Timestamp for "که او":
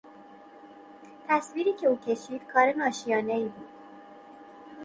1.73-1.99